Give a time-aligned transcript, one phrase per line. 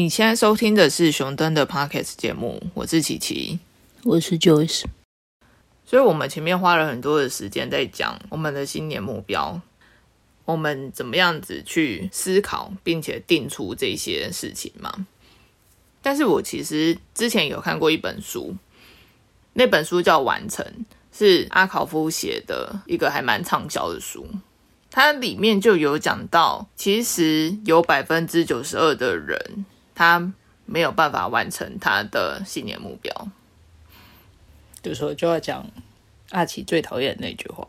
[0.00, 3.58] 你现在收听的是熊登的 Podcast 节目，我是琪琪，
[4.04, 4.84] 我是 Joyce。
[5.84, 9.60] 所以，我们前面花了很多的时间在讲我们的新年目标，
[10.44, 15.04] 我们怎么样子去思考，并且定出这些事情嘛。
[16.00, 18.54] 但是我其实之前有看过一本书，
[19.54, 20.64] 那本书叫《完成》，
[21.10, 24.28] 是阿考夫写的一个还蛮畅销的书。
[24.92, 29.66] 它里面就有讲到，其实有百分之九十二的人，
[29.98, 30.32] 他
[30.64, 33.28] 没有办法完成他的新年目标。
[34.84, 35.66] 有时候就要讲
[36.30, 37.66] 阿奇最讨厌的那句话：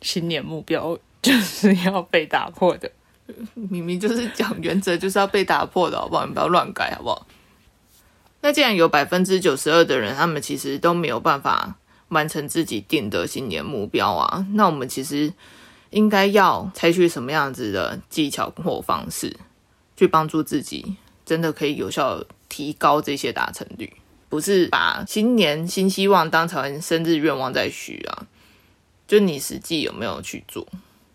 [0.00, 2.88] 新年目标就是要被打破的。
[3.54, 6.24] 明明就是讲原则就是要被打破的，好不好？
[6.24, 7.26] 你不要乱改，好不好？
[8.40, 11.74] 那既然有百分之九十二的人，他们其实都没有办法
[12.10, 15.32] 完成自己定的新年目标啊，那我们其实。
[15.90, 19.34] 应该要采取什么样子的技巧或方式，
[19.96, 20.98] 去帮助自己，
[21.28, 23.92] 真的可以有效提高这些达成率？
[24.30, 28.26] 不是把新年新希望当成生日愿望在许啊？
[29.06, 30.66] 就你实际有没有去做？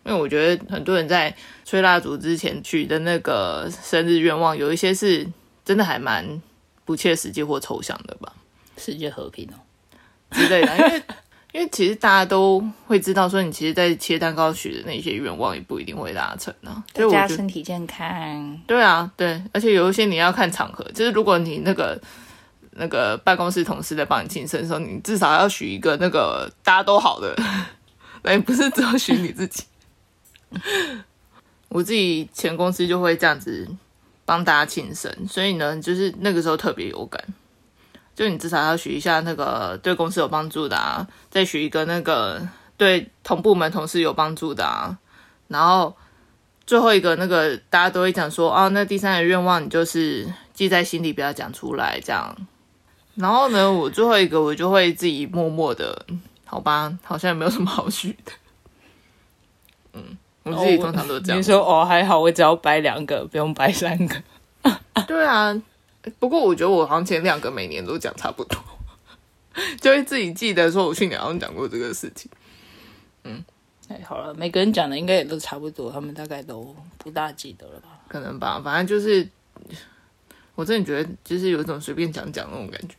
[0.05, 5.27] 因为我觉得很多人在吹蜡烛之前许的那个生日愿望，有一些是
[5.65, 6.39] 真的还蛮
[6.85, 8.31] 不切实际或抽象的吧？
[8.77, 9.57] 世界和平哦
[10.29, 11.03] 之类的，因为。
[11.53, 16.83] 因为其实大家都会知道，说你其实，在切蛋糕许的那些愿望也不一定会达成啊。
[16.91, 18.59] 大家身体健康。
[18.65, 22.01] 对啊，对，而且有一些你要看场合，就是如果你那个
[22.71, 27.35] 那个办公室同事在帮你庆生的时候，你至少要许一个那个大家都好的，
[28.23, 29.63] 哎，不是只有许你自己。
[31.69, 33.67] 我自己前公司就会这样子
[34.25, 37.23] 帮大家庆生，所以呢，就是那个时候特别有感。
[38.15, 42.47] 就你至少要许一下那个对公司有帮助的啊，再许一个那个
[42.77, 44.97] 对同部门同事有帮助的啊，
[45.47, 45.95] 然后
[46.67, 52.35] 最后一个那个大家都会讲说哦，那第三个愿望你就是记在心里，不要讲出来这样。
[53.15, 56.05] 然后呢，我最后一个我就会自己默默的，
[56.45, 58.31] 好吧，好像也没有什么好许的。
[59.93, 61.39] 嗯，我自己通常都这样。
[61.39, 64.15] 你说哦，还好，我只要掰两个，不用掰三个。
[65.07, 65.59] 对啊。
[66.19, 68.59] 不过我觉得我好像前两个每年都讲差不多，
[69.79, 72.29] 就会自己记得说我去年好像讲过这个事情。
[73.23, 73.41] 嗯，
[73.87, 77.87] 哎，好了，每个人讲的应该也都差不多，他们大概都不大记得了吧？
[78.09, 79.25] 可能吧，反正就是
[80.55, 82.95] 我真的觉得就是有一种随便讲讲那种感觉。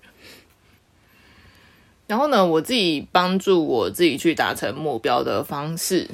[2.07, 6.09] 然后呢，我自己帮助我自己去达成目标的方式，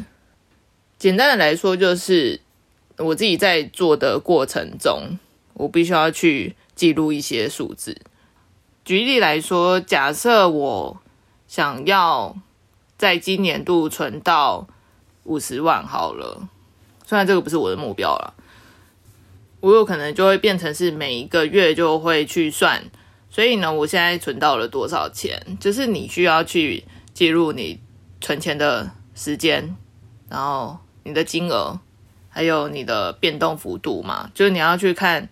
[0.99, 2.41] 简单的来说就是
[2.97, 5.19] 我自己在做的过程中，
[5.55, 6.57] 我必须要去。
[6.81, 8.01] 记录一些数字。
[8.87, 11.03] 举例来说，假设我
[11.47, 12.35] 想要
[12.97, 14.67] 在今年度存到
[15.25, 16.49] 五十万好了，
[17.05, 18.33] 虽然这个不是我的目标了，
[19.61, 22.83] 我有可能就会变成是每一个月就会去算。
[23.29, 25.59] 所以呢，我现在存到了多少钱？
[25.61, 27.79] 就是你需要去记录你
[28.23, 29.77] 存钱的时间，
[30.31, 31.79] 然后你的金额，
[32.31, 35.29] 还有你的变动幅度嘛，就是你要去看。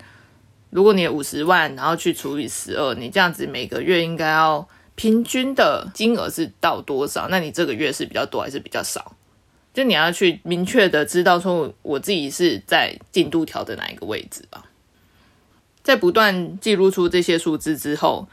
[0.71, 7.29] 如果你五十万，然后去除以十二，你这样子每个月应该要平均的金额是到多少？
[7.29, 9.15] 那你这个月是比较多还是比较少？
[9.73, 14.65] 就你要去明确的知道说我自己是在进度条的哪一个位置吧。
[15.83, 18.29] 在不断记录出这些数字之后，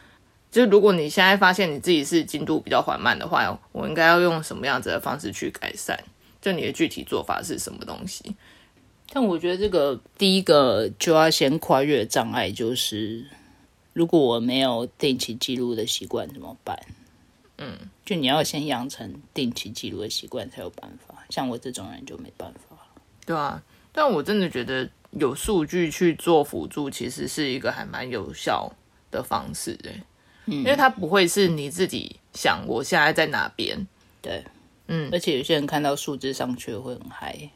[0.52, 5.98] 就是如果你现在发现你自己是进度比较缓慢的话，我应该要用什么样子的方式去改善？
[6.42, 8.36] 就你的具体做法是什么东西？
[9.12, 13.26] 但我觉得这个第一个就要先跨越障碍，就是
[13.94, 16.78] 如果我没有定期记录的习惯怎么办？
[17.58, 21.24] 嗯，就你要先养成定期记录的习惯才有办法。
[21.30, 22.78] 像我这种人就没办法。
[23.26, 23.64] 对啊，
[23.94, 28.70] 但我真的觉得有数据去做辅助，其实是一个还蛮有效
[29.10, 30.04] 的方式诶。
[30.48, 33.88] 嗯，因为它不会是你自己想我现在在哪边。
[34.22, 34.44] 对，
[34.88, 37.50] 嗯，而且有些人看到数字上去会很嗨。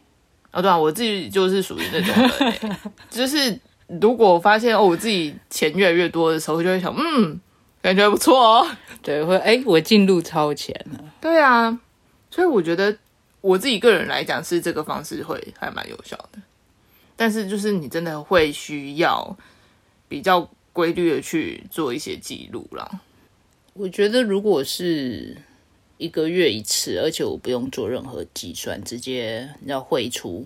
[0.52, 2.16] 啊，对啊，我自己就是属于那种
[2.48, 2.78] 人，
[3.10, 7.40] 就是如果发现哦，我自己钱越来越多的时候，就会想，嗯，
[7.82, 8.68] 感觉不错哦，
[9.04, 11.80] 对，会哎，我进入超前了，对啊，
[12.32, 12.98] 所以我觉得
[13.42, 16.40] 我自己个人来讲是这个方式会还蛮有效的，
[17.16, 19.38] 但是就是你真的会需要
[20.08, 22.90] 比较规律的去做一些记录啦。
[23.74, 25.38] 我觉得如果是。
[26.00, 30.46] 一个月一次，而且我不用做任何计算，直接要汇出，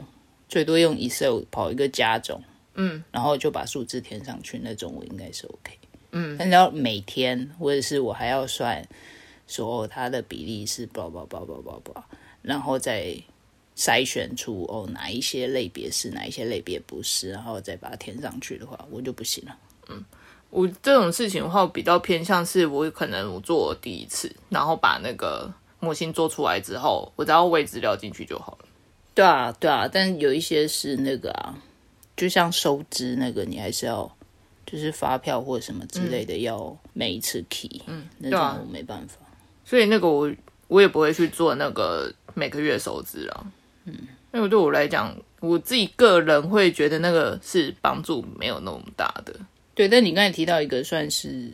[0.50, 2.42] 最多用 Excel 跑一个加总，
[2.74, 5.78] 嗯，然后就把数字填上去，那种我应该是 OK，
[6.12, 8.84] 嗯，但你要每天，或者是我还要算
[9.48, 12.04] 说它的比例是，叭叭叭叭叭叭，
[12.42, 13.16] 然后再
[13.78, 19.56] 筛选出哦哪一些类别是，哪一些类别不是，然后再把它填上去的话，我就不行了。
[20.54, 28.68] 我这种事情的话，比较偏向是我可能我做第一次，然后把那个模型做出来之后，我只要喂资料进去就好了。
[29.16, 31.56] 对啊，对啊，但有一些是那个啊，
[32.16, 34.16] 就像收支那个，你还是要
[34.64, 39.18] 就是发票或什么之类的，要每一次 key，嗯，那种我没办法。
[39.66, 40.32] 所以那个我
[40.68, 43.48] 我也不会去做那个每个月收支了，
[43.86, 43.94] 嗯，
[44.32, 49.34] 因为对我来讲，我自己个人会觉得那个是帮助没有那么大的。
[49.76, 51.50] 对，但你刚才提到一个算是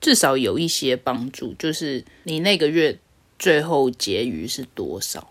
[0.00, 2.98] 至少有一些帮助，就是你那个月
[3.38, 5.30] 最后结余是多少，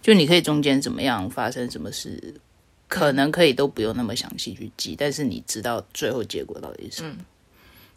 [0.00, 2.34] 就你可以中间怎么样发生什么事，
[2.88, 7.16] 可能可以都不用那么详细去记，但是你知道最后结果到底是什么。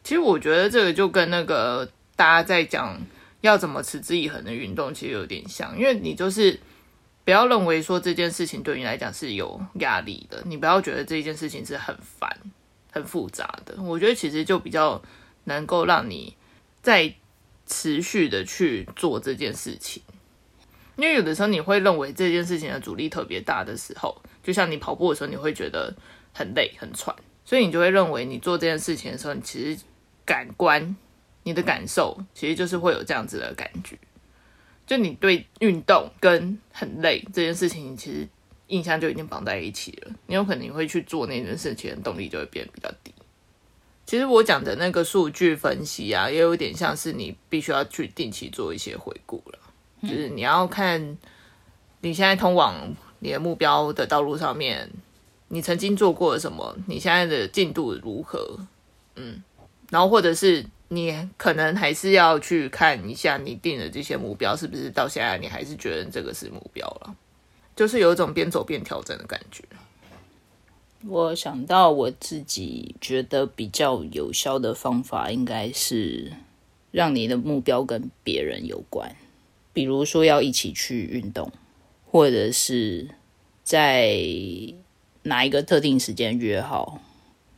[0.04, 3.02] 其实我觉得这个就跟那个大家在讲
[3.40, 6.60] 要怎么持之以恒的运动其实有点像，因为你就是
[7.24, 12.30] 不要认为说这件事情对你来讲是有压力的，你不要觉得这件事情是很烦。
[12.94, 15.02] 很复杂的，我觉得其实就比较
[15.46, 16.38] 能够让你
[16.84, 17.12] 再
[17.66, 20.04] 持续的去做这件事情，
[20.96, 25.92] 因为有的时候你会认为这件事情的阻力特别大的时候，就像你跑步的时候，你会觉得
[26.32, 29.84] 很累很喘，所以你就会认为你做这件事情的时候，你其实
[30.24, 30.96] 感官
[31.42, 33.98] 你的感受其实就是会有这样子的感觉，
[34.86, 38.30] 就你对运动跟很累这件事情，其实。
[38.74, 43.14] 印象就已经绑在一起了，你有可能会去做那件事情动力就会变得比较低。
[44.06, 49.60] 其实我讲的那个数据分析啊，也有点像是你必须要去定期做一些回顾了，
[50.02, 51.18] 就是你要看
[52.02, 54.90] 你现在通往你的目标的道路上面，
[55.50, 58.60] 你曾经做过什么，你现在的进度如何，
[59.16, 59.44] 嗯，
[59.92, 67.16] 然后或者是你可能还是要去看一下你定的这些目标是不是到现在你还是觉得这个是目标了。
[67.76, 69.64] 就是有一种边走边调整的感觉。
[71.06, 76.32] 我想到我自己觉得比较有效的方法，应该是
[76.92, 79.14] 让你的目标跟别人有关，
[79.74, 81.52] 比如说要一起去运动，
[82.10, 83.10] 或者是
[83.64, 84.18] 在
[85.24, 87.02] 哪一个特定时间约好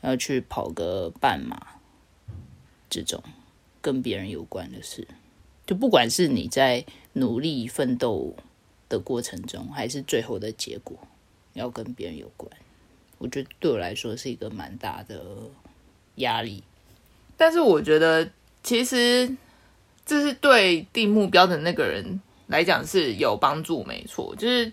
[0.02, 1.80] 要去跑个半马，
[2.90, 3.22] 这种
[3.80, 5.08] 跟别人有关的事，
[5.68, 6.84] 就不管是你在
[7.14, 8.36] 努力奋斗。
[8.96, 10.98] 的过程中，还是最后的结果
[11.54, 12.50] 要跟别人有关，
[13.18, 15.22] 我觉得对我来说是一个蛮大的
[16.16, 16.64] 压力。
[17.36, 18.30] 但是我觉得，
[18.64, 19.30] 其实
[20.06, 24.34] 这是对定目标的那个人来讲是有帮助，没错。
[24.38, 24.66] 就是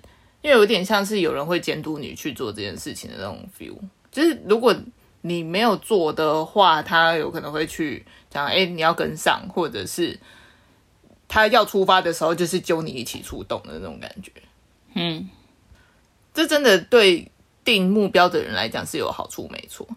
[0.42, 3.76] 因为有点像是有人会监督你去做这件事情的那种 feel。
[4.10, 4.74] 就是如果
[5.22, 10.18] 你没有做的话，他有可能会去讲：“哎，你要跟上，或者是。”
[11.32, 14.30] 他要出发的时候，就是揪你一起出动的那种感觉。
[14.92, 15.30] 嗯，
[16.34, 17.30] 这真的对
[17.64, 19.88] 定目标的人来讲是有好处，没错。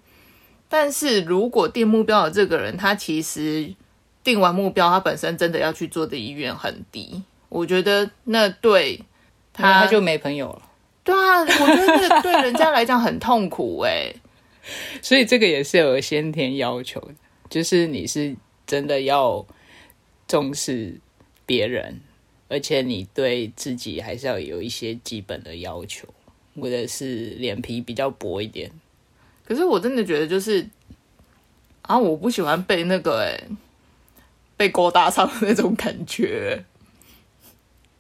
[0.70, 3.76] 但是如果定目标的这个人，他其实
[4.24, 9.02] 定完目标，他本身真的要去做的意愿很低，我觉得那对
[9.52, 10.62] 他他就没朋友了。
[11.04, 14.14] 对啊，我觉得那对人家来讲很痛苦哎。
[15.04, 17.14] 所以这个也是有先天要求的，
[17.50, 18.34] 就是你是
[18.66, 19.46] 真的要
[20.30, 21.02] 重视。
[21.46, 22.02] 别人，
[22.48, 26.08] 而且你对自己还是要有一些基本的要求，
[26.60, 28.72] 或者是脸皮比较薄一点。
[29.46, 30.68] 可是我真的觉得，就是
[31.84, 33.40] 啊，我不喜欢被那个哎，
[34.58, 36.64] 被勾搭上的那种感觉。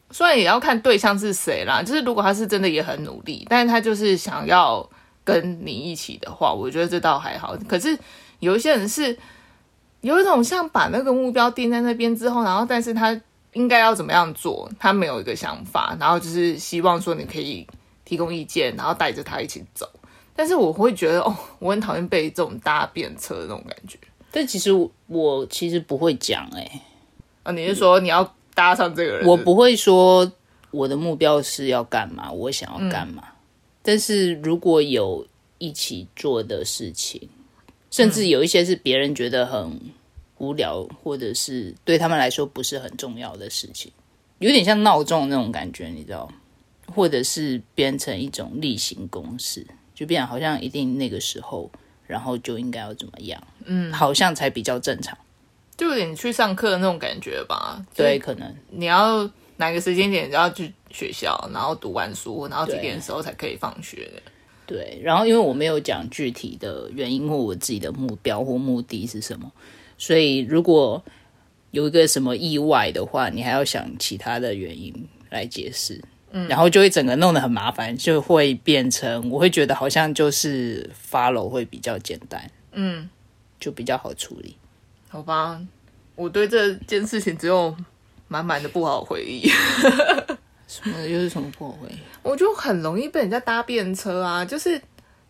[0.09, 4.89] 虽然也要看对象是谁啦，就是如果他是真的也很努力，但是他就是想要
[5.23, 7.55] 跟你一起的话，我觉得这倒还好。
[7.67, 7.95] 可是
[8.39, 9.15] 有一些人是
[10.01, 13.21] 有一种像把那个目标定在那边之后，然后但是他。
[13.55, 14.69] 应该要怎么样做？
[14.77, 17.65] 他没有一个想法，然后就是希望说你可以
[18.03, 19.89] 提供意见，然后带着他一起走。
[20.35, 23.97] 但是我会觉得，哦，我很讨厌被这种搭便车的那种感觉。
[24.29, 24.71] 但其实
[25.07, 26.81] 我其实不会讲，哎，
[27.43, 29.25] 啊，你是说你要搭上这个人？
[29.25, 30.29] 我不会说
[30.71, 33.23] 我的目标是要干嘛，我想要干嘛。
[33.81, 35.25] 但是如果有
[35.57, 37.29] 一起做的事情，
[37.89, 39.79] 甚至有一些是别人觉得很。
[40.37, 43.91] 无聊，或者是对他们来说不是很重要的事情，
[44.39, 46.29] 有点像闹钟那种感觉，你知道？
[46.93, 49.65] 或者是变成一种例行公事，
[49.95, 51.71] 就变好像一定那个时候，
[52.05, 53.41] 然后就应该要怎么样？
[53.63, 55.17] 嗯，好像才比较正常，
[55.75, 57.83] 就有点去上课的那种感觉吧？
[57.95, 59.27] 对，可能你要
[59.57, 64.07] 哪个时间点就要去学校，然后读完书，然后几点的时候才可以放学？
[64.67, 69.51] 对，然后因为我没有讲具体的原因或我自己的目标或目的是什么。
[69.97, 71.03] 所以，如果
[71.71, 74.93] 有一个什么意外的话，你还要想其他的原因
[75.29, 76.01] 来解释。
[76.31, 83.09] 嗯，然后就会整个弄得很麻烦，就会变成我会觉得好像就是 follow 会比较简单，嗯，
[83.57, 84.57] 就比较好处理。
[85.07, 85.61] 好吧，
[86.15, 87.73] 我对这件事情只有
[88.27, 89.49] 满满的不好回忆。
[90.67, 91.97] 什么又是什么不好回忆？
[92.21, 94.81] 我就很容易被人家搭便车啊，就是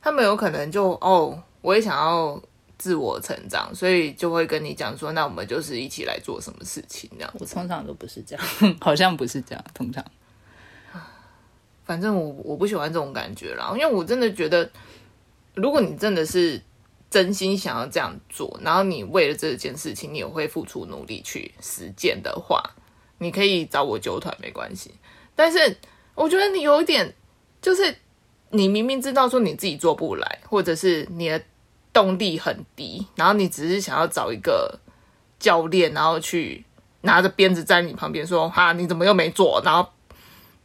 [0.01, 2.41] 他们有可能就哦，我也想要
[2.77, 7.33] 自我成长，所以就会跟你讲说，那我们就是一起来做什么事情这样。
[7.39, 8.45] 我通常都不是这样，
[8.81, 10.03] 好像不是这样，通常。
[11.83, 14.69] 反正我我不喜欢这种感觉啦，因为我真的觉得，
[15.53, 16.59] 如果你真的是
[17.11, 22.61] 真心想要这样做，然后你为了这件事情，你也会付出努力去实践的话，
[23.19, 24.95] 你可以找我纠团没关系。
[25.35, 25.77] 但是
[26.15, 27.13] 我觉得你有一点，
[27.61, 27.95] 就是
[28.49, 31.39] 你明明知道说你自己做不来，或者是你的
[31.95, 34.77] 动力很低，然后你只是想要找一个
[35.39, 36.63] 教练，然后去
[37.01, 39.89] 拿着鞭子在你旁边说：“哈，你怎么又没做？”然后，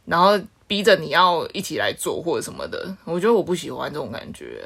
[0.05, 0.39] 然后。
[0.67, 4.63] 逼着你要一起来做或者什么的，我觉得我不喜欢这种感觉。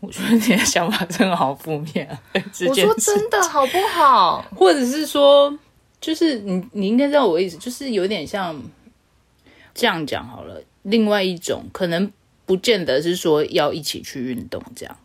[0.00, 2.18] 我觉得你的想法真的好负面啊！
[2.66, 4.44] 我说真的好不好？
[4.56, 5.56] 或者是说，
[6.00, 8.60] 就是你你应该知道我意思，就是有点像
[9.72, 10.60] 这样讲好了。
[10.82, 12.10] 另外一种可能
[12.44, 14.96] 不见得是说要一起去运动，这样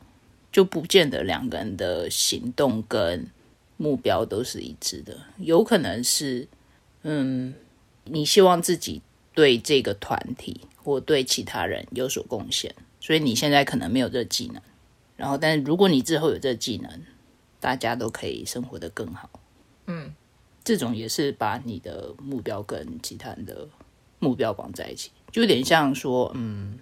[0.57, 3.29] 就不见得两个人的行动跟
[3.77, 5.15] 目标都是一致的。
[5.37, 6.47] 有可能是，
[7.03, 7.53] 嗯，
[8.05, 9.03] 你希望自己。
[9.35, 14.59] 对这个团体或对其他人有所贡献，所以你现在可能没有这个技能，
[15.15, 17.03] 然后，但是如果你之后有这个技能，
[17.59, 19.29] 大家都可以生活的更好。
[19.85, 20.11] 嗯，
[20.63, 23.69] 这种也是把你的目标跟其他人的
[24.17, 26.79] 目标绑在一起，就有点像说，嗯，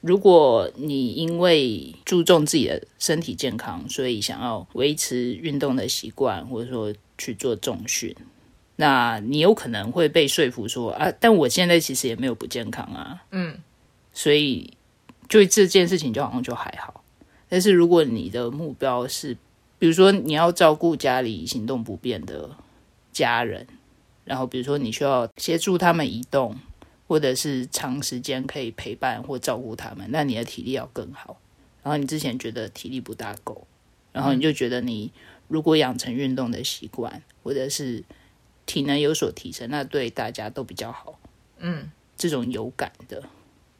[0.00, 8.14] 如果你因为注重自己的身体健康，所以想要维持运动的习惯，或者说去做重训。
[8.76, 13.58] 那你有可能会被说服说啊，但我现在其实也没有不健康啊，嗯，
[14.14, 14.72] 所以
[15.28, 17.04] 就这件事情就好像就还好。
[17.48, 19.36] 但是如果你的目标是，
[19.78, 22.48] 比如说你要照顾家里行动不便的
[23.12, 23.66] 家人，
[24.24, 26.56] 然后比如说你需要协助他们移动，
[27.10, 31.40] 或者是长时间可以陪伴或照顾他们，那你的体力要更好。
[31.82, 33.66] 然后你之前觉得体力不大够，
[34.12, 35.10] 然后你就觉得你
[35.48, 38.04] 如果养成运动的习惯，或者是
[38.64, 41.18] 体能有所提升，那对大家都比较好。
[41.58, 43.24] 嗯，这种有感的，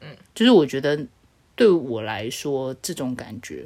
[0.01, 1.07] 嗯，就是我觉得
[1.55, 3.65] 对我来说，这种感觉，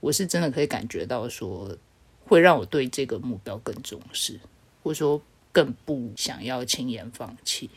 [0.00, 1.78] 我是真的可以感觉到说，
[2.24, 4.40] 会让我对这个目标更重视，
[4.82, 5.22] 或者说
[5.52, 7.70] 更不想要轻言放弃。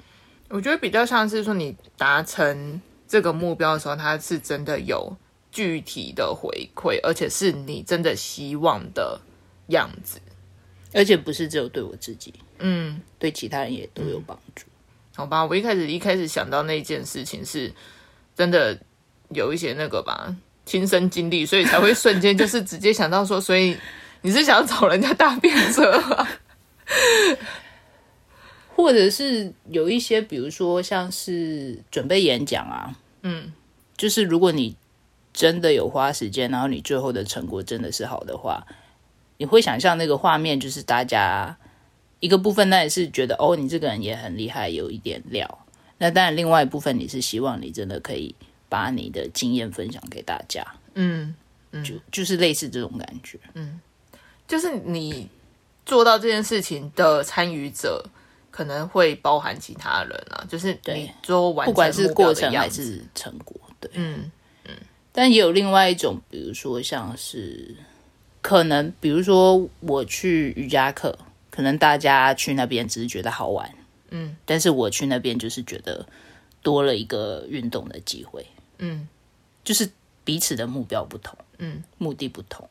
[0.50, 5.15] 我觉得比较像是说，你达成这个目标的时候，它是真的有
[5.51, 9.22] 具体的回馈，而且是你真的希望的
[9.68, 10.20] 样子。
[10.91, 14.65] 而且不是只有对我自己，嗯，对其他人也都有帮助。
[15.15, 17.72] 好吧，我一开始一开始想到那件事情是
[18.36, 18.75] 真的
[19.29, 23.77] 有一些那个吧，亲身经历，所以才会瞬间就是直接想到说，所以
[24.22, 26.27] 你是想要找人家大便车，
[28.81, 33.51] 或者是有一些，比如说像是准备演讲啊，嗯，
[33.98, 34.74] 就是如果你
[35.33, 38.65] 真的有花时间，然后你最后的成果真的是好的话。
[39.36, 41.57] 你会想象那个画面，就是大家
[42.21, 45.65] 一个部分，那也是觉得哦，你这个人也很厉害，有一点料。
[45.98, 48.33] 那当然，另外一部分你是希望你真的可以
[48.69, 50.65] 把你的经验分享给大家。
[50.93, 51.36] 嗯
[51.71, 53.38] 嗯，就就是类似这种感觉。
[53.53, 53.79] 嗯，
[54.48, 55.29] 就是你
[55.86, 58.05] 做到这件事情的参与者，
[58.51, 60.46] 可能会包含其他人啊。
[60.50, 64.32] 就是你做完，不管是过程还是成果，对，嗯
[64.65, 64.75] 嗯。
[65.12, 67.75] 但也有另外一种，比如说像是。
[68.41, 71.20] 可能比如说我去瑜伽课，
[71.51, 73.70] 可能大家去那边只是觉得好玩，
[74.12, 76.08] 嗯，但是我去那边就是觉得
[76.63, 79.10] 多了一个运动的机会，嗯，
[79.62, 79.91] 就是
[80.24, 82.68] 彼此的目标不同，嗯，目的不同，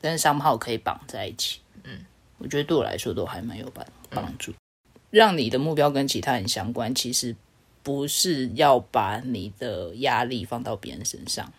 [0.00, 2.04] 但是商号可以绑在一起，嗯，
[2.38, 4.52] 我觉得对我来说都还蛮有帮帮助。
[5.12, 7.36] 让你的目标跟其他人相关，其实
[7.84, 11.52] 不是要把你的压力放到别人身上。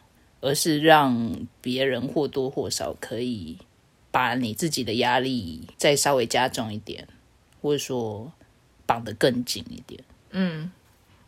[0.46, 3.58] 而是让别人或多或少可以
[4.12, 7.08] 把你自己的压力再稍微加重一点，
[7.62, 8.30] 或者说
[8.86, 10.04] 绑得更紧一点。
[10.32, 10.70] 嗯，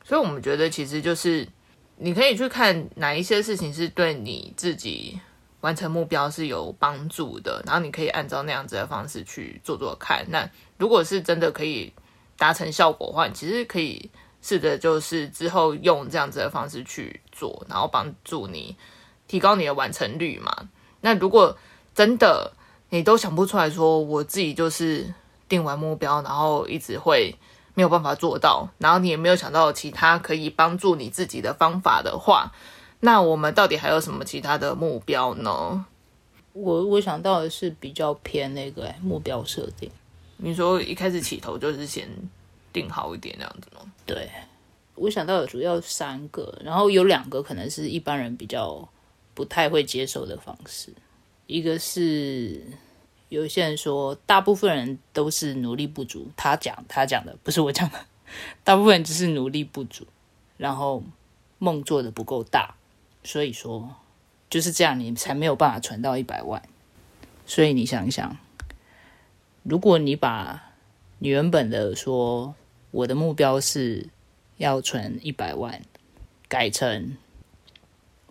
[0.03, 1.48] 所以我们觉得其实就是
[1.96, 5.17] 你可以去看哪一些事情是对你自己
[5.62, 10.25] 完成目标是有帮助的，然后你可以按照那样子的方式去做做看。
[10.27, 10.46] 那
[10.77, 11.94] 如果是真的可以
[12.38, 14.10] 达成效果的话，你其实可以
[14.42, 18.75] 试着就是之后用这样子的方式去做，然后帮助你。
[19.27, 20.70] 提高你的完成率嘛？
[21.01, 21.58] 那如果
[21.96, 22.54] 真的
[22.89, 25.12] 你都想不出来说，我自己就是
[25.50, 27.36] 定完目标，然后一直会
[27.74, 32.51] 没有办法做到，然后你也没有想到其他可以帮助你自己的方法的话，
[33.00, 35.86] 那我们到底还有什么其他的目标呢？
[36.54, 39.89] 我我想到的是比较偏那个目标设定。
[40.46, 42.08] 你说一开始起头就是先
[42.72, 43.82] 定好一点那样子吗？
[44.06, 44.30] 对，
[44.94, 48.88] 我想到的主要三个，然后有两个可能是一般人比较
[49.34, 50.94] 不太会接受的方式。
[51.48, 52.62] 一个是
[53.30, 56.30] 有些人说，大部分人都是努力不足。
[56.38, 58.06] 他讲他讲的不是我讲的，
[58.64, 60.06] 大部分人只是努力不足，
[60.58, 61.02] 然后
[61.58, 62.75] 梦做的不够大，
[63.24, 63.96] 所以说
[64.48, 66.62] 就是这样，你才没有办法存到一百万。
[67.48, 68.38] 所以你想一想，
[69.67, 70.74] 如果你把
[71.17, 72.53] 你原本的说
[72.91, 74.07] 我的目标是
[74.57, 75.81] 要存一百万，
[76.48, 77.17] 改成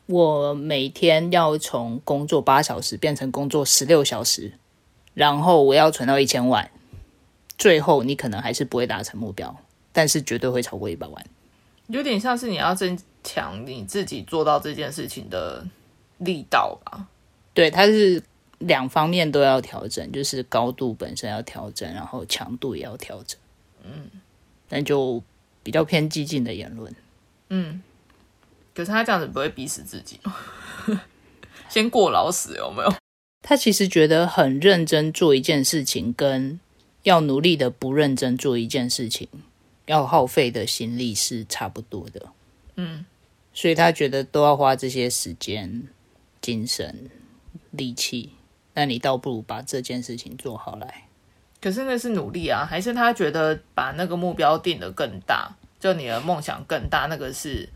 [0.06, 4.52] 我每天要从工作八小时变成工作十六小时，
[5.12, 6.70] 然后我要存到一千万，
[7.58, 9.56] 最后你可能还是不会达成目标，
[9.92, 11.26] 但是绝对会超过一百万。
[11.88, 15.66] 有点像是你要增强你自己做到这件事情的
[16.18, 17.08] 力道吧？
[17.52, 18.22] 对，它是
[18.66, 23.38] 两方面都要调整，就是高度本身要调整，然后强度也要调整。
[23.84, 24.10] 嗯，
[24.68, 25.22] 那就
[25.62, 26.94] 比较偏激进的言论。
[27.48, 27.82] 嗯，
[28.74, 30.18] 可是他这样子不会逼死自己？
[31.68, 32.94] 先过劳死有没有？
[33.42, 36.58] 他其实觉得很认真做一件事情，跟
[37.02, 39.28] 要努力的不认真做一件事情，
[39.86, 42.26] 要耗费的心力是差不多的。
[42.76, 43.04] 嗯，
[43.52, 45.82] 所以他觉得都要花这些时间、
[46.40, 47.10] 精神、
[47.72, 48.30] 力气，
[48.74, 51.04] 那你倒不如把这件事情做好来。
[51.60, 55.50] 可是那是努力啊，还是他觉得把那个目标定得更大，
[55.80, 57.68] 就你的梦想更大，那个是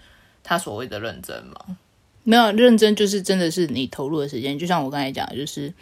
[0.44, 1.78] 他所谓的认真吗？
[2.24, 5.72] 没有认真，就是真的是你投入的时间，就像我刚才讲，就是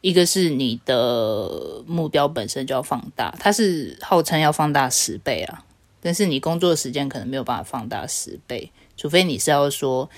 [0.00, 5.64] 一个是你的目标本身就要放大，它是号称要放大十倍啊，
[6.00, 10.08] 但是你工作时间可能没有办法放大十倍，除非你是要说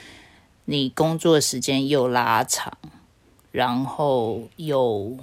[0.66, 2.76] 你工作时间又拉长，
[3.52, 5.16] 然后又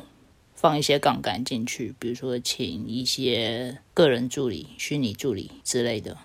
[0.55, 6.15] 放一些杠杆进去，比如说请一些个人助理、虚拟助理之类的。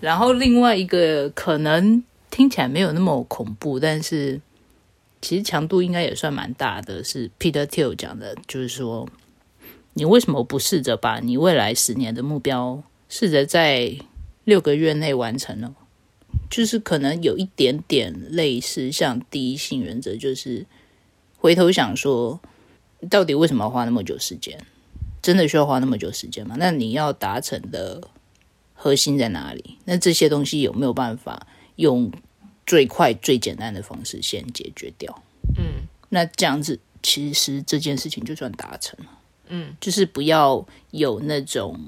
[0.00, 2.02] 然后另外一个可能。
[2.30, 4.38] 听起来没有那么恐怖，但是
[5.22, 7.02] 其实强度应该也算蛮大的。
[7.02, 9.08] 是 Peter Thiel 讲的，就是说，
[9.94, 13.96] 你为什么不试着把你未来十年的目标，试着在
[14.44, 15.74] 六个月内完成呢？
[16.50, 20.66] 就是可能有一点点类似像第一性原则，就是
[21.38, 22.38] 回头想说，
[23.08, 24.58] 到底为什么要花那么久时间？
[25.22, 26.56] 真的需要花那么久时间吗？
[26.58, 28.08] 那你要达成的
[28.74, 29.78] 核心在哪里？
[29.84, 31.46] 那这些东西有没有办法？
[31.76, 32.10] 用
[32.66, 35.22] 最快最简单的方式先解决掉，
[35.56, 41.78] 嗯，那这样子其实这件事情就算达成了，嗯，就是不要有那种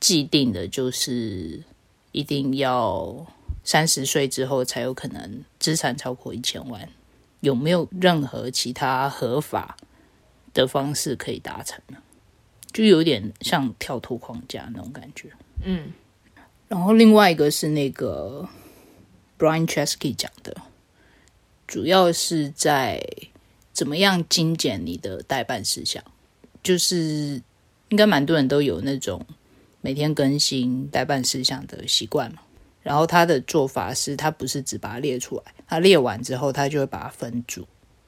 [0.00, 1.62] 既定的，就是
[2.10, 3.24] 一定要
[3.62, 6.88] 三十岁之后才有可能资产超过一千万，
[7.40, 9.76] 有没有任何其他合法
[10.54, 11.98] 的方式可以达成呢？
[12.72, 15.30] 就有点像跳脱框架那种感觉，
[15.64, 15.92] 嗯，
[16.68, 18.48] 然后另外一个是那个。
[19.38, 20.54] Brian Chesky 讲的，
[21.66, 23.02] 主要是在
[23.72, 26.04] 怎么样精简你的代办事项，
[26.62, 27.40] 就是
[27.88, 29.24] 应该蛮多人都有那种
[29.80, 32.42] 每天更新代办事项的习惯嘛。
[32.82, 37.64] 然后他的做法是，他不是只把它列出来，他列完之后，他就会把它分组，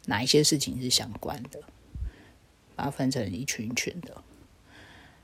[0.06, 1.60] 哪一些事情是相关的，
[2.74, 4.20] 把它分成一群一群的，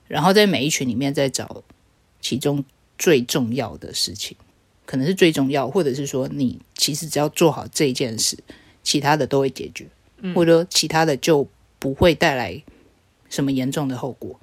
[0.06, 1.64] 然后在每一群里面再找
[2.20, 2.64] 其中
[2.96, 4.36] 最重要的事情。
[4.86, 8.38] 可能是最重要，或者是说你其实只要做好这一件事，
[8.84, 9.86] 其他的都会解决，
[10.32, 11.46] 或者说其他的就
[11.80, 12.62] 不会带来
[13.28, 14.38] 什么严重的后果。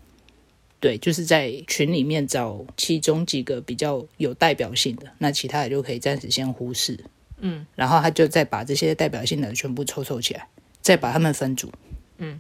[0.82, 7.06] 对，就是在群里面找其中几个比较有代表性的，那其他的就可以暂时先忽视。
[7.38, 10.48] 嗯，然后他就再把这些代表性的全部抽抽起来，
[10.82, 11.72] 再把他们分组。
[12.18, 12.40] 嗯，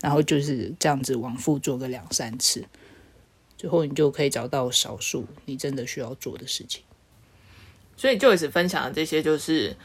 [0.00, 2.64] 然后就是这样子往复做个两三次，
[3.56, 6.82] 最后你就可以找到少数你真的需要做的事情。
[7.96, 9.76] 所以，Joyce 分享的这些就是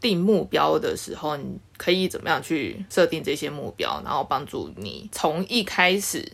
[0.00, 6.30] 定目标的时候，你可以怎么样去设定这些目标，然后帮助你从一开始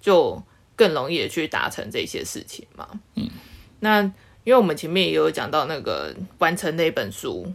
[0.00, 0.40] 就
[0.76, 3.00] 更容易的去达成这些事情嘛？
[3.14, 3.28] 嗯，
[3.80, 4.12] 那
[4.48, 7.52] 因为我们前面也有讲到那个完成那本书，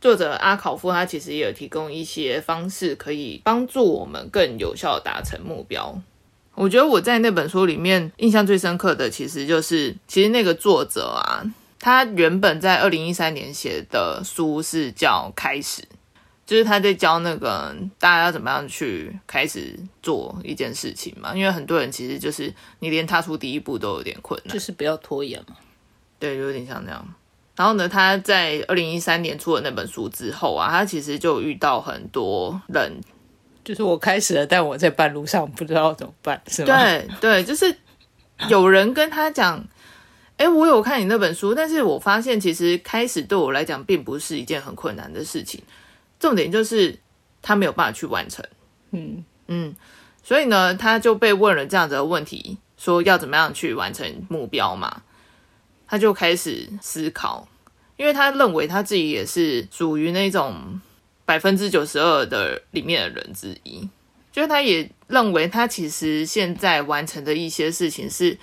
[0.00, 6.00] 作者阿考夫他其实也有提供一些方式，可以帮助我们更有效达成目标。
[6.54, 11.42] 我觉得我在那本书里面印象最深刻的，其实就是其实那个作者啊。
[11.80, 15.82] 他原本在二零一三年写的书是叫《开始》，
[16.46, 25.56] 就是他在教那个大家要怎么样去开始做一件事情嘛，因为很多人其实就是你连踏出第一步都有点困难，就是不要拖延嘛。
[26.18, 27.14] 对，有点像那样。
[27.56, 33.00] 然后呢，他在二零一三年出了那本书之后啊，他其实就遇到很多人，
[33.64, 36.76] 就是我开始了，但我在半路上不知道怎么办，是吗？
[36.76, 37.74] 对对，就是
[38.48, 39.64] 有人跟他讲，
[40.36, 45.62] 哎，我有看你那本书，但是我发现其实开始对我来讲并不是一件很困难的事情。
[46.20, 46.98] 重点就是
[47.40, 48.44] 他没有办法去完成，
[48.90, 49.74] 嗯嗯，
[50.22, 55.02] 所以呢，他就被问了这样子的问题，说要怎么样去完成目标嘛？
[55.86, 57.46] 他就开始思考，
[57.96, 60.80] 因为他认为他自己也是属于那种
[61.24, 63.88] 百分之九十二的里面的人之一，
[64.32, 68.38] 就是他也认为他其实现在完成的一些事情是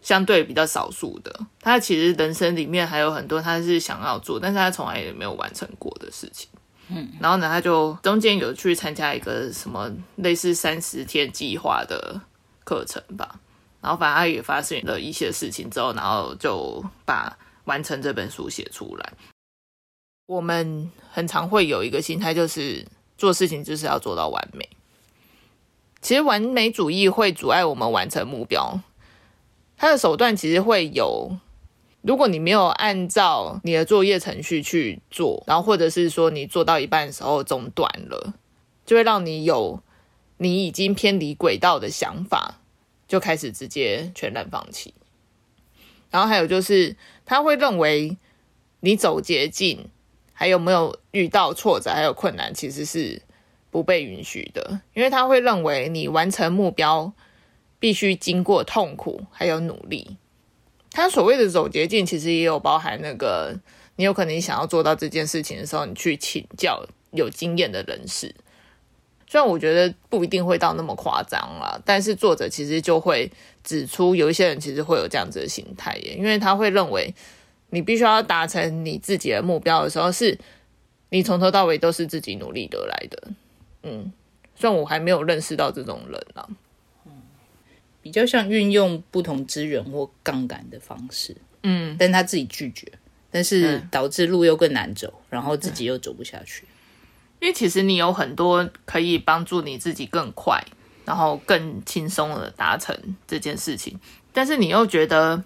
[0.00, 6.48] 相对比较少数的，他其实人生里面还有很多他是想要做，但是他从来也没有完成过的事情。
[6.88, 12.20] 嗯，然后呢，他就中间有去参加一个什么类似三十天计划的
[12.64, 13.38] 课程吧，
[13.82, 19.12] 然后反正他也发现了一些事情之后，然后就把完成这本书写出来。
[20.26, 22.86] 我们很常会有一个心态，就是
[23.18, 24.68] 做事情就是要做到完美。
[26.00, 28.80] 其实完美主义会阻碍我们完成目标，
[29.76, 31.36] 它的手段其实会有。
[32.00, 38.34] 如果你没有按照你的作业程序去做，然后或者是说你做到一半的时候中断了，
[38.84, 39.80] 就会让你有
[40.38, 42.58] 你已经偏离轨道的想法，
[43.12, 44.94] 就开始直接全然放弃。
[46.10, 46.96] 然后还有就是，
[47.26, 48.16] 他会认为
[48.80, 49.90] 你走捷径，
[50.32, 53.20] 还有没有遇到挫折还有困难，其实是
[53.70, 57.12] 不被允许的，因为他会认为你完成目标
[57.78, 60.16] 必须经过痛苦还有努力。
[60.90, 63.54] 他所谓的走捷径，其实也有包含那个，
[63.96, 68.34] 你有可能想要做到这件事情的时候，你去请教有经验的人士。
[69.32, 73.32] 虽然我觉得不一定会到那么夸张啦，但是作者其实就会
[73.64, 77.14] 指出，有一些人其实会有这样子的心态耶，因为他会认为
[77.70, 80.38] 你必须要达成你自己的目标的时候，是
[81.08, 83.30] 你从头到尾都是自己努力得来的。
[83.84, 84.12] 嗯，
[84.54, 86.46] 虽然我还没有认识到这种人啊。
[88.02, 92.86] 比较像运用不同资源或杠杆的方式，嗯，但他自己拒绝，
[93.30, 96.64] 但是导致路又更难走，然后自己又走不下去。
[97.42, 100.64] 因为其实你有很多可以帮助你自己更快，
[101.04, 103.98] 然后更轻松的达成这件事情，
[104.32, 105.42] 但是你又觉得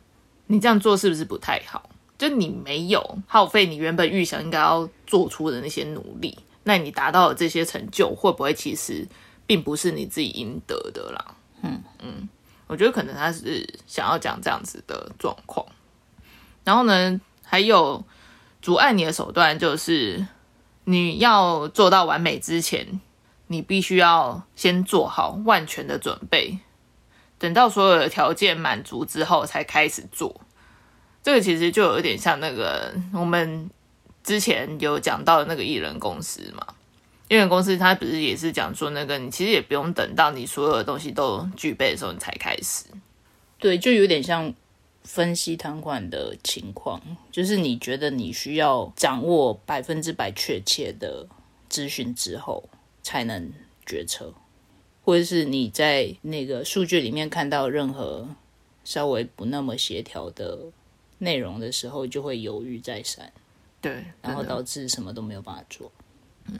[0.48, 1.88] 你这样做是不是不太好？
[2.18, 9.08] 就你没有耗费你原本预想应该要做出的那些努力，那你达到的这些成就会不会其实
[9.46, 11.34] 并不是你自己应得的啦？
[11.62, 12.28] 嗯嗯。
[12.66, 15.64] 我觉得可能他是想要讲这样子的状况，
[16.62, 18.04] 然后呢，还有
[18.60, 20.26] 阻碍你的手段就是
[20.88, 23.00] 你要做到完美之前，
[23.48, 26.60] 你必须要先做好万全的准备，
[27.38, 30.40] 等到所有的条件满足之后才开始做。
[31.22, 33.68] 这个其实就有点像那个我们
[34.22, 36.64] 之前有讲到的那个艺人公司嘛。
[37.28, 42.84] 因为公司它不是也是讲说那个，你其实也不用等到你所有的东西都具备的时候你才开始。
[43.58, 44.54] 对，就有点像
[45.06, 51.26] 分析摊款的情况，就是你觉得你需要掌握百分之百确切的
[51.68, 52.68] 资讯之后
[53.02, 53.52] 才能
[53.86, 54.34] 决策，
[55.04, 58.28] 或者是你在那个数据里面看到任何
[58.84, 60.58] 稍微不那么协调的
[61.18, 63.32] 内容的时候，就会犹豫再三，
[63.80, 65.90] 对，然后导致什么都没有办法做。
[66.46, 66.58] 嗯。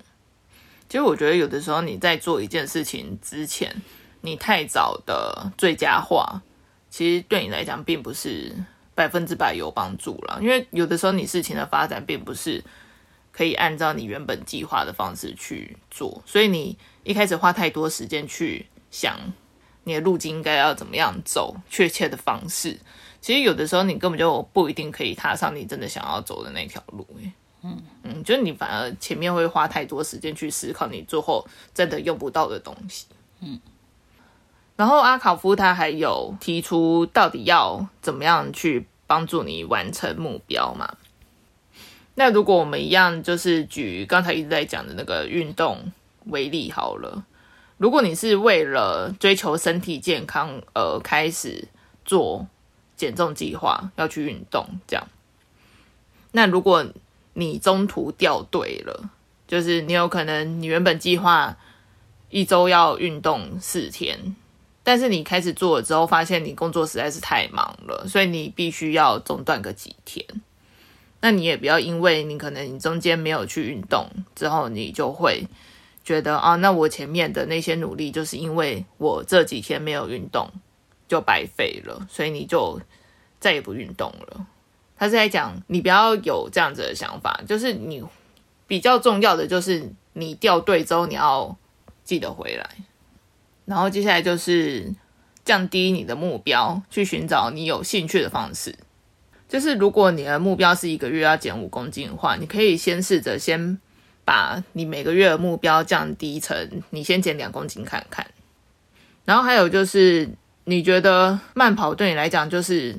[0.88, 3.74] 其实我觉得有的时候你在做一件事情之前，
[4.20, 6.40] 你太早的最佳化，
[6.96, 8.50] 其实对你来讲并不是
[8.94, 10.38] 百分之百有帮助了。
[10.40, 12.64] 因为有的时候你事情的发展并不是
[13.30, 19.14] 可以按照你原本计划的方式去做，所以你一开始花太多时间去想
[19.84, 22.78] 你的路径应该要怎么样走，确切的方式，
[23.20, 27.06] 其实有的时候你根本就不一定可以踏上你真的想要走的那条路。
[27.62, 33.04] 嗯嗯，就是你反而前面会花太多时间去思考你最后真的用不到的东西。
[33.40, 33.60] 嗯，
[34.76, 40.96] 然后阿考夫他还有提出到底要怎么样去帮助你完成目标嘛？
[42.14, 45.92] 那如果我们一样，就是举刚才一直在讲的那个运动
[46.26, 47.24] 为例好了。
[47.78, 51.68] 如果你是为了追求身体健康而开始
[52.06, 52.46] 做
[52.96, 55.06] 减重计划，要去运动这样，
[56.32, 56.86] 那如果
[57.34, 59.10] 你中途掉队了，
[59.46, 61.54] 就是你有可能你原本计划
[62.30, 64.34] 一周要运动四天，
[64.86, 70.24] 但是你开始做了之后，发现你工作实在是太忙了，所以你必须要中断个几天。
[71.20, 75.44] 那你也不要因为你可能你中间没有去运动之后，你就会
[76.04, 80.48] 觉得啊，那我前面的那些努力就是因为我这几天没有运动
[81.08, 82.80] 就白费了，所以你就
[83.40, 84.46] 再也不运动了。
[84.96, 88.00] 他是在讲你不要有这样子的想法，就是你
[88.68, 91.58] 比较重要的就是你掉队之后你要
[92.04, 92.70] 记得回来，
[93.66, 94.90] 然后接下来就是
[95.44, 98.74] 降低你的目标，去寻找你有兴趣的方式。
[99.48, 103.78] 就是如果你的目标是一个月要减五公斤的话，你可以先试着先
[104.24, 108.26] 把你每个月的目标降低成你先减两公斤看看。
[109.24, 110.28] 然后还有就是
[110.64, 112.96] 你觉得慢跑对你来讲就是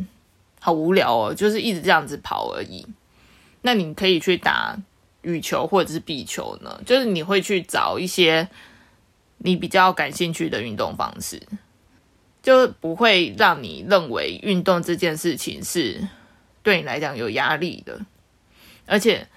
[0.61, 2.85] 好无聊哦，就是一直这样子跑而已。
[3.61, 4.77] 那你可以去打
[5.23, 8.47] 羽球或者是壁球呢，就是你会去找一些
[9.37, 11.41] 你比较感兴趣的运动方式，
[12.41, 16.07] 就不会让你认为运动这件事情是。
[16.63, 17.97] 对你来讲有压力的，
[18.87, 19.29] 而且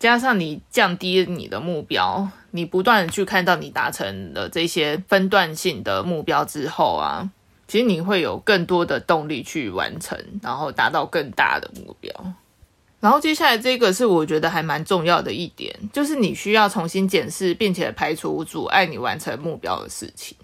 [0.00, 7.30] 加上你降低你的目标，你不断的去看到你达成了这些分段性的目标之后啊，
[7.68, 12.34] 其实你会有更多的动力去完成，然后达到更大的目标。
[13.02, 20.36] 然后接下来这个是我觉得还蛮重要的一点，就是你需要重新检视，并且排除阻碍你完成目标的事情。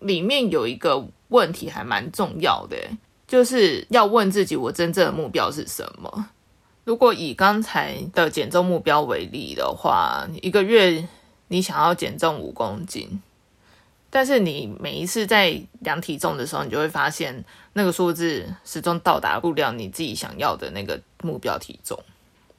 [0.00, 2.76] 里面有一个问题还蛮重要的。
[3.26, 6.28] 就是要问自己，我真正的目标是什么？
[6.84, 11.08] 如果以刚才的减重目标为例的话，一个月
[11.48, 13.20] 你想要减重五公斤，
[14.16, 22.02] 但是你每一次在量体重的时候，你就会发现那个数字始终到达不了你自己想要的那个目标体重，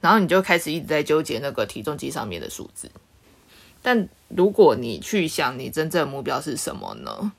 [0.00, 2.88] 然后你就开始一直在纠结那个体重机上面的数字。
[3.82, 7.32] 但如果你去想你真正目标是什么呢？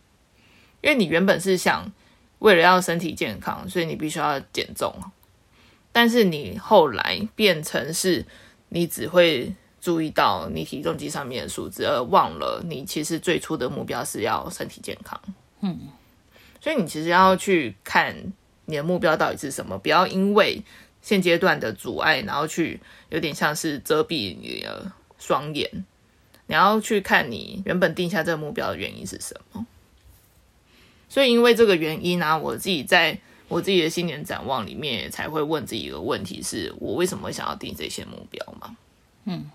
[0.82, 1.90] 因为你原本是想。
[2.40, 4.96] 为了要身体健康，所以你必须要减重。
[5.92, 8.26] 但是你后来变成是，
[8.70, 15.20] 你只会注意到你体重机上面的数字，而忘了你其实最初的目标是要身体健康。
[15.62, 15.80] 嗯，
[16.62, 18.16] 所以你其实要去看
[18.66, 20.62] 你的目标到底是什么，不要因为
[21.02, 25.86] 现阶段的阻碍，然后去有点像是遮蔽你的双眼。
[26.48, 29.66] 你要去看你原本定下这个目标的原因是什么。
[31.08, 38.76] 所以，因为这个原因呢，我自己在我自己的新年展望里面才会问自己一个问题：是我为什么想要定这些目标嘛？
[39.26, 39.52] 嗯嗯，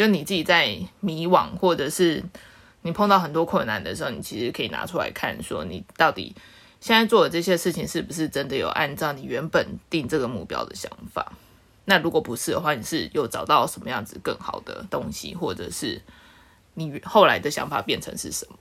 [0.00, 2.24] 就你自己在迷惘，或者是
[2.80, 6.34] 你碰到很多困难的时候，你其实可以拿出来看，说你到底
[6.80, 11.30] 现在做的这些事情是不是真的有按照你原本定这个目标的想法？
[11.84, 16.00] 那如果不是的话，你是有找到什么样子更好的东西，或者是
[16.72, 18.56] 你后来的想法变成是什么？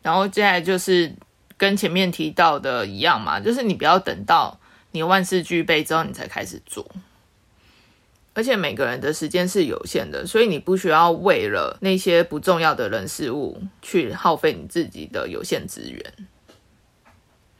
[0.00, 1.12] 然后接下来就是
[1.56, 4.60] 跟前面提到的一样嘛，就是你不要等到
[4.92, 6.88] 你万事俱备之后你才开始做，
[8.34, 16.02] 而且每个人的时间是有限的，所以你不需要为了那些不重要的人事物去耗费你自己的有限资源。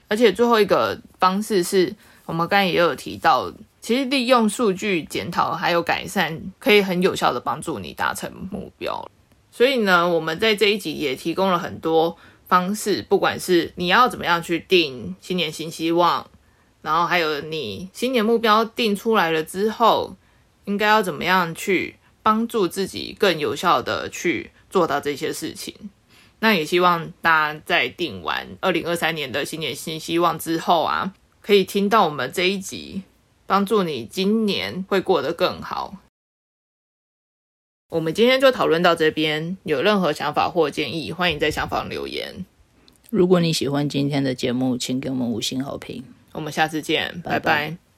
[0.09, 1.95] 而且最后一个方式是
[2.27, 9.11] 我们刚才也有提到，其实利用数据检讨还有改善，可以很有效的帮助你达成目标。
[9.51, 12.17] 所以呢，我们在这一集也提供了很多。
[12.49, 16.29] 方式，不管是你要怎么样去定新年新希望，
[16.83, 20.15] 然后还有你新年目标定出来了之后，
[20.65, 25.75] 应该要怎么样去帮助自己更有效的去做到这些事情。
[26.41, 33.03] 那也希望大家在定完二零二三年的新年新希望之后啊，可以听到我们这一集，
[33.47, 35.99] 帮助你今年会过得更好。
[37.91, 42.45] 我们今天就讨论到这边，有任何想法或建议，欢迎在下方留言。
[43.11, 46.03] 如果你喜欢今天的节目，请给我们五星好评。
[46.33, 47.92] 我们下次见，拜拜。